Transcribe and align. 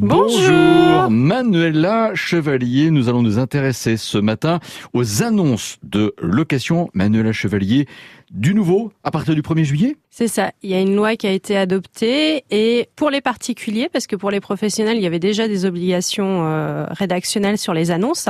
Bonjour 0.00 1.10
Manuela 1.10 2.12
Chevalier, 2.14 2.92
nous 2.92 3.08
allons 3.08 3.22
nous 3.22 3.40
intéresser 3.40 3.96
ce 3.96 4.16
matin 4.16 4.60
aux 4.92 5.24
annonces 5.24 5.78
de 5.82 6.14
location. 6.22 6.88
Manuela 6.94 7.32
Chevalier, 7.32 7.88
du 8.30 8.54
nouveau 8.54 8.92
à 9.04 9.10
partir 9.10 9.34
du 9.34 9.42
1er 9.42 9.64
juillet 9.64 9.96
C'est 10.10 10.28
ça, 10.28 10.52
il 10.62 10.70
y 10.70 10.74
a 10.74 10.80
une 10.80 10.94
loi 10.94 11.16
qui 11.16 11.26
a 11.26 11.32
été 11.32 11.56
adoptée 11.56 12.44
et 12.50 12.88
pour 12.96 13.10
les 13.10 13.20
particuliers, 13.20 13.88
parce 13.92 14.06
que 14.06 14.16
pour 14.16 14.30
les 14.30 14.40
professionnels, 14.40 14.96
il 14.96 15.02
y 15.02 15.06
avait 15.06 15.18
déjà 15.18 15.48
des 15.48 15.64
obligations 15.64 16.46
euh, 16.46 16.86
rédactionnelles 16.90 17.58
sur 17.58 17.74
les 17.74 17.90
annonces, 17.90 18.28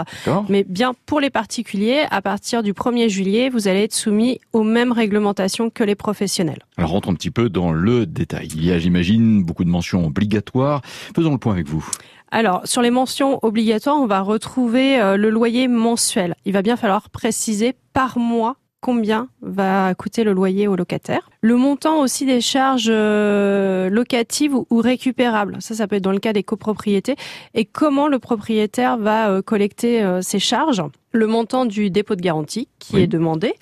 mais 0.49 0.65
bien 0.65 0.95
pour 1.07 1.21
les 1.21 1.31
particuliers, 1.31 2.05
à 2.11 2.23
partir 2.23 2.63
du 2.63 2.73
1er 2.73 3.09
juillet, 3.09 3.49
vous 3.49 3.69
allez 3.69 3.85
être 3.85 3.95
soumis 3.95 4.41
aux 4.53 4.63
mêmes 4.63 4.93
réglementations 4.93 5.71
que 5.71 5.85
les 5.85 5.95
professionnels. 5.95 6.61
Alors 6.77 6.91
rentre 6.91 7.11
un 7.11 7.15
petit 7.15 7.31
peu 7.31 7.49
dans 7.49 7.73
le 7.73 8.07
détail. 8.07 8.49
Il 8.55 8.65
y 8.65 8.73
a, 8.73 8.79
j'imagine, 8.79 9.43
beaucoup 9.43 9.65
de 9.65 9.71
mentions 9.71 10.07
obligatoires. 10.07 10.83
Faisons 11.15 11.33
le 11.33 11.39
point 11.39 11.53
avec 11.53 11.69
vous. 11.69 11.85
Alors, 12.31 12.61
sur 12.65 12.83
les 12.83 12.91
mentions 12.91 13.39
obligatoires, 13.43 13.97
on 13.97 14.07
va 14.07 14.21
retrouver 14.21 15.01
euh, 15.01 15.17
le 15.17 15.31
loyer 15.31 15.67
mensuel. 15.67 16.35
Il 16.45 16.53
va 16.53 16.63
bien 16.63 16.77
falloir 16.77 17.09
préciser 17.09 17.75
par 17.95 18.19
mois 18.19 18.57
combien 18.81 19.29
va 19.43 19.95
coûter 19.95 20.25
le 20.25 20.33
loyer 20.33 20.69
au 20.69 20.77
locataire. 20.77 21.31
Le 21.41 21.57
montant 21.57 22.01
aussi 22.01 22.27
des 22.27 22.41
charges 22.41 22.89
euh, 22.89 23.89
locatives 23.91 24.55
ou 24.55 24.77
récupérables. 24.77 25.57
Ça, 25.61 25.75
ça 25.75 25.87
peut 25.87 25.97
être 25.97 26.03
dans 26.03 26.13
le 26.13 26.19
cas 26.19 26.33
des 26.33 26.43
copropriétés. 26.43 27.17
Et 27.55 27.65
comment 27.65 28.09
le 28.09 28.19
propriétaire 28.19 28.99
va 28.99 29.31
euh, 29.31 29.43
collecter 29.43 30.03
euh, 30.03 30.23
ces 30.23 30.39
charges. 30.39 30.83
Le 31.13 31.27
montant 31.27 31.65
du 31.65 31.91
dépôt 31.91 32.15
de 32.15 32.21
garantie 32.21 32.69
qui 32.79 32.99
est 32.99 33.07
demandé. 33.07 33.55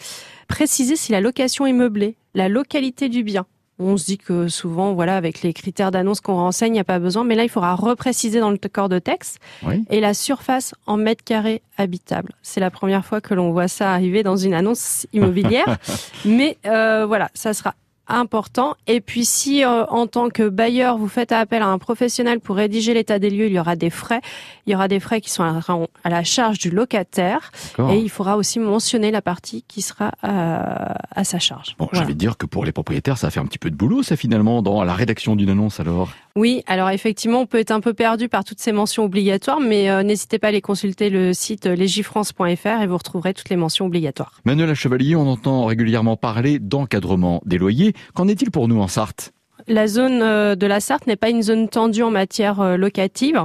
Préciser 0.48 0.96
si 0.96 1.12
la 1.12 1.20
location 1.20 1.66
est 1.66 1.72
meublée, 1.72 2.16
la 2.34 2.48
localité 2.48 3.08
du 3.08 3.22
bien, 3.22 3.46
on 3.78 3.96
se 3.96 4.06
dit 4.06 4.18
que 4.18 4.48
souvent, 4.48 4.94
voilà, 4.94 5.16
avec 5.16 5.42
les 5.42 5.52
critères 5.52 5.90
d'annonce 5.90 6.20
qu'on 6.20 6.34
renseigne, 6.34 6.72
il 6.72 6.74
n'y 6.74 6.80
a 6.80 6.84
pas 6.84 6.98
besoin. 6.98 7.24
Mais 7.24 7.34
là, 7.34 7.44
il 7.44 7.48
faudra 7.48 7.74
repréciser 7.74 8.40
dans 8.40 8.50
le 8.50 8.56
corps 8.56 8.88
de 8.88 8.98
texte. 8.98 9.38
Et 9.90 10.00
la 10.00 10.14
surface 10.14 10.74
en 10.86 10.96
mètres 10.96 11.24
carrés 11.24 11.62
habitable. 11.76 12.32
C'est 12.42 12.60
la 12.60 12.70
première 12.70 13.04
fois 13.04 13.20
que 13.20 13.34
l'on 13.34 13.52
voit 13.52 13.68
ça 13.68 13.92
arriver 13.92 14.23
dans 14.23 14.36
une 14.36 14.54
annonce 14.54 15.06
immobilière. 15.12 15.78
Mais 16.24 16.56
euh, 16.66 17.06
voilà, 17.06 17.30
ça 17.34 17.52
sera 17.52 17.74
important. 18.09 18.74
Et 18.87 19.01
puis 19.01 19.24
si 19.24 19.65
euh, 19.65 19.85
en 19.87 20.07
tant 20.07 20.29
que 20.29 20.49
bailleur, 20.49 20.96
vous 20.96 21.09
faites 21.09 21.32
appel 21.32 21.62
à 21.62 21.66
un 21.66 21.79
professionnel 21.79 22.40
pour 22.40 22.57
rédiger 22.57 22.95
l'état 22.95 23.18
des 23.18 23.30
lieux, 23.30 23.46
il 23.46 23.52
y 23.52 23.59
aura 23.59 23.76
des 23.76 23.90
frais. 23.90 24.21
Il 24.66 24.73
y 24.73 24.74
aura 24.74 24.88
des 24.88 25.01
frais 25.01 25.21
qui 25.21 25.30
sont 25.30 25.43
à 25.43 26.10
la 26.10 26.24
charge 26.24 26.59
du 26.59 26.71
locataire. 26.71 27.51
Et 27.90 27.98
il 27.98 28.10
faudra 28.10 28.37
aussi 28.37 28.59
mentionner 28.59 29.10
la 29.10 29.23
partie 29.23 29.65
qui 29.68 29.82
sera 29.82 30.13
à, 30.23 30.30
euh, 30.30 30.95
à 31.15 31.24
sa 31.24 31.38
charge. 31.38 31.76
Bon, 31.79 31.88
voilà. 31.93 32.13
dire 32.13 32.37
que 32.37 32.46
pour 32.46 32.65
les 32.65 32.73
propriétaires, 32.73 33.18
ça 33.18 33.30
fait 33.30 33.40
un 33.40 33.46
petit 33.46 33.59
peu 33.59 33.71
de 33.71 33.76
boulot, 33.76 34.02
ça 34.02 34.16
finalement, 34.16 34.63
dans 34.63 34.82
la 34.85 34.95
rédaction 34.95 35.37
d'une 35.37 35.51
annonce 35.51 35.80
alors. 35.80 36.10
Oui, 36.37 36.62
alors 36.66 36.90
effectivement, 36.90 37.40
on 37.40 37.46
peut 37.46 37.59
être 37.59 37.70
un 37.70 37.80
peu 37.80 37.95
perdu 37.95 38.29
par 38.29 38.45
toutes 38.45 38.60
ces 38.60 38.73
mentions 38.73 39.04
obligatoires, 39.04 39.59
mais 39.59 39.88
euh, 39.90 40.02
n'hésitez 40.02 40.38
pas 40.38 40.48
à 40.48 40.51
aller 40.51 40.60
consulter 40.60 41.09
le 41.09 41.32
site 41.32 41.66
legifrance.fr 41.66 42.82
et 42.82 42.87
vous 42.87 42.98
retrouverez 42.98 43.32
toutes 43.32 43.48
les 43.48 43.56
mentions 43.56 43.87
obligatoires. 43.87 44.40
Manuel 44.45 44.74
Chevalier, 44.74 45.16
on 45.16 45.26
entend 45.26 45.64
régulièrement 45.64 46.16
parler 46.16 46.59
d'encadrement 46.59 47.40
des 47.46 47.57
loyers. 47.57 47.95
Qu'en 48.14 48.29
est-il 48.29 48.51
pour 48.51 48.68
nous 48.68 48.79
en 48.80 48.87
Sarthe? 48.87 49.32
La 49.68 49.86
zone 49.86 50.20
euh, 50.22 50.54
de 50.54 50.66
la 50.66 50.80
Sarthe 50.80 51.06
n'est 51.06 51.16
pas 51.16 51.30
une 51.30 51.42
zone 51.42 51.68
tendue 51.68 52.02
en 52.02 52.10
matière 52.10 52.60
euh, 52.60 52.76
locative, 52.76 53.40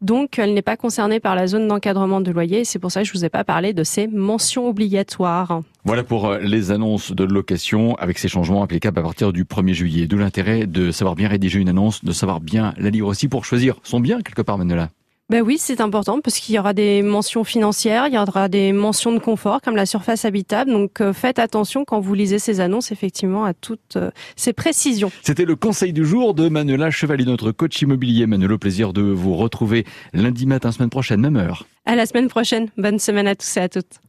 donc 0.00 0.38
elle 0.38 0.54
n'est 0.54 0.62
pas 0.62 0.76
concernée 0.76 1.20
par 1.20 1.34
la 1.34 1.46
zone 1.46 1.68
d'encadrement 1.68 2.20
de 2.20 2.30
loyer. 2.30 2.64
C'est 2.64 2.78
pour 2.78 2.90
ça 2.90 3.02
que 3.02 3.08
je 3.08 3.12
vous 3.12 3.24
ai 3.24 3.28
pas 3.28 3.44
parlé 3.44 3.72
de 3.72 3.84
ces 3.84 4.06
mentions 4.06 4.68
obligatoires. 4.68 5.62
Voilà 5.84 6.02
pour 6.02 6.26
euh, 6.26 6.38
les 6.38 6.70
annonces 6.70 7.12
de 7.12 7.24
location 7.24 7.94
avec 7.96 8.18
ces 8.18 8.28
changements 8.28 8.62
applicables 8.62 8.98
à 8.98 9.02
partir 9.02 9.32
du 9.32 9.44
1er 9.44 9.72
juillet. 9.72 10.06
D'où 10.06 10.18
l'intérêt 10.18 10.66
de 10.66 10.90
savoir 10.90 11.14
bien 11.14 11.28
rédiger 11.28 11.60
une 11.60 11.68
annonce, 11.68 12.04
de 12.04 12.12
savoir 12.12 12.40
bien 12.40 12.74
la 12.78 12.90
lire 12.90 13.06
aussi 13.06 13.28
pour 13.28 13.44
choisir 13.44 13.76
son 13.82 14.00
bien 14.00 14.20
quelque 14.22 14.42
part, 14.42 14.58
Manuela. 14.58 14.90
Ben 15.28 15.42
oui, 15.42 15.56
c'est 15.58 15.80
important 15.80 16.20
parce 16.20 16.38
qu'il 16.38 16.54
y 16.54 16.58
aura 16.58 16.72
des 16.72 17.02
mentions 17.02 17.42
financières, 17.42 18.06
il 18.06 18.14
y 18.14 18.18
aura 18.18 18.48
des 18.48 18.72
mentions 18.72 19.12
de 19.12 19.18
confort 19.18 19.60
comme 19.60 19.74
la 19.74 19.84
surface 19.84 20.24
habitable. 20.24 20.70
Donc 20.70 21.00
euh, 21.00 21.12
faites 21.12 21.40
attention 21.40 21.84
quand 21.84 21.98
vous 21.98 22.14
lisez 22.14 22.38
ces 22.38 22.60
annonces, 22.60 22.92
effectivement, 22.92 23.44
à 23.44 23.52
toutes 23.52 23.96
euh, 23.96 24.12
ces 24.36 24.52
précisions. 24.52 25.10
C'était 25.22 25.44
le 25.44 25.56
conseil 25.56 25.92
du 25.92 26.04
jour 26.04 26.32
de 26.32 26.48
Manuela 26.48 26.92
Chevalier, 26.92 27.24
notre 27.24 27.50
coach 27.50 27.82
immobilier. 27.82 28.28
Manuela, 28.28 28.56
plaisir 28.56 28.92
de 28.92 29.02
vous 29.02 29.34
retrouver 29.34 29.84
lundi 30.12 30.46
matin, 30.46 30.70
semaine 30.70 30.90
prochaine, 30.90 31.20
même 31.20 31.36
heure. 31.36 31.66
À 31.86 31.96
la 31.96 32.06
semaine 32.06 32.28
prochaine. 32.28 32.68
Bonne 32.76 33.00
semaine 33.00 33.26
à 33.26 33.34
tous 33.34 33.56
et 33.56 33.60
à 33.60 33.68
toutes. 33.68 34.00